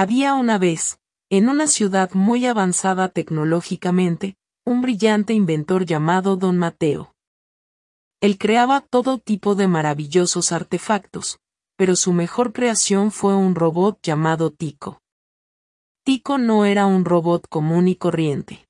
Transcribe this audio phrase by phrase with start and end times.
[0.00, 0.98] Había una vez,
[1.28, 7.14] en una ciudad muy avanzada tecnológicamente, un brillante inventor llamado Don Mateo.
[8.22, 11.38] Él creaba todo tipo de maravillosos artefactos,
[11.76, 15.02] pero su mejor creación fue un robot llamado Tico.
[16.02, 18.66] Tico no era un robot común y corriente.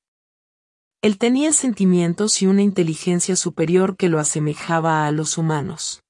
[1.01, 6.03] Él tenía sentimientos y una inteligencia superior que lo asemejaba a los humanos.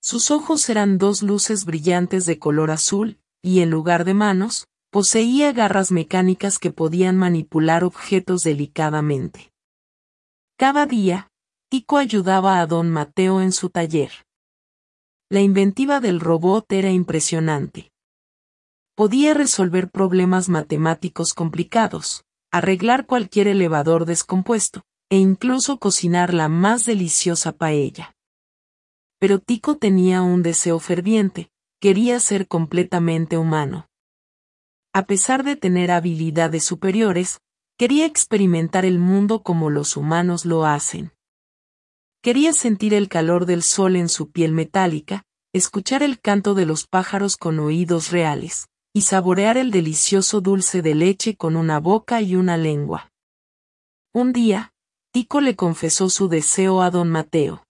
[0.00, 5.52] Sus ojos eran dos luces brillantes de color azul, y en lugar de manos, poseía
[5.52, 9.52] garras mecánicas que podían manipular objetos delicadamente.
[10.56, 11.28] Cada día,
[11.68, 14.12] Tico ayudaba a don Mateo en su taller.
[15.30, 17.92] La inventiva del robot era impresionante.
[18.96, 27.52] Podía resolver problemas matemáticos complicados, arreglar cualquier elevador descompuesto, e incluso cocinar la más deliciosa
[27.52, 28.14] paella.
[29.18, 31.50] Pero Tico tenía un deseo ferviente,
[31.84, 33.90] quería ser completamente humano.
[34.94, 37.42] A pesar de tener habilidades superiores,
[37.76, 41.12] quería experimentar el mundo como los humanos lo hacen.
[42.22, 46.86] Quería sentir el calor del sol en su piel metálica, escuchar el canto de los
[46.86, 52.34] pájaros con oídos reales, y saborear el delicioso dulce de leche con una boca y
[52.34, 53.12] una lengua.
[54.14, 54.72] Un día,
[55.12, 57.66] Tico le confesó su deseo a don Mateo.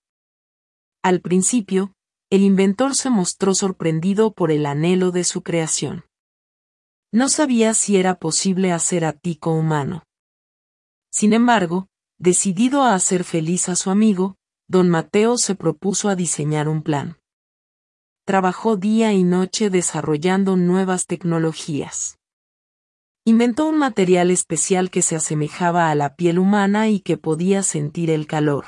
[1.02, 1.94] Al principio,
[2.34, 6.04] el inventor se mostró sorprendido por el anhelo de su creación.
[7.12, 10.04] No sabía si era posible hacer a Tico humano.
[11.10, 14.36] Sin embargo, decidido a hacer feliz a su amigo,
[14.68, 17.18] don Mateo se propuso a diseñar un plan
[18.24, 22.18] trabajó día y noche desarrollando nuevas tecnologías.
[23.26, 28.10] Inventó un material especial que se asemejaba a la piel humana y que podía sentir
[28.10, 28.64] el calor.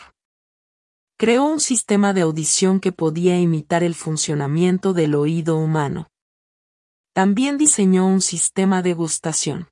[1.19, 6.09] Creó un sistema de audición que podía imitar el funcionamiento del oído humano.
[7.15, 9.69] También diseñó un sistema de gustación.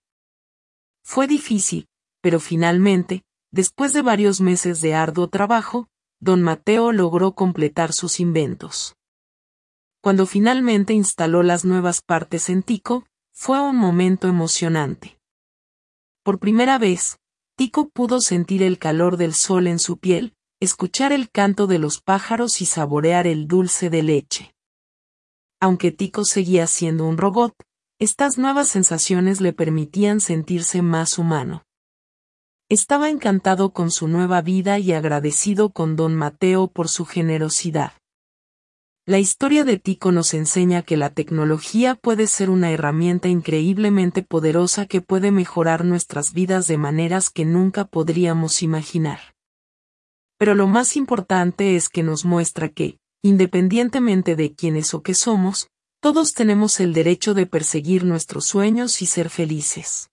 [1.02, 1.86] Fue difícil,
[2.22, 5.86] pero finalmente, después de varios meses de arduo trabajo,
[6.18, 8.96] don Mateo logró completar sus inventos.
[10.00, 15.18] Cuando finalmente instaló las nuevas partes en Tico, fue un momento emocionante.
[16.22, 17.18] Por primera vez,
[17.54, 22.00] Tico pudo sentir el calor del sol en su piel, escuchar el canto de los
[22.00, 24.54] pájaros y saborear el dulce de leche.
[25.60, 27.54] Aunque Tico seguía siendo un robot,
[28.00, 31.64] estas nuevas sensaciones le permitían sentirse más humano.
[32.68, 37.92] Estaba encantado con su nueva vida y agradecido con don Mateo por su generosidad.
[39.06, 44.86] La historia de Tico nos enseña que la tecnología puede ser una herramienta increíblemente poderosa
[44.86, 49.33] que puede mejorar nuestras vidas de maneras que nunca podríamos imaginar.
[50.38, 55.68] Pero lo más importante es que nos muestra que, independientemente de quiénes o qué somos,
[56.00, 60.10] todos tenemos el derecho de perseguir nuestros sueños y ser felices.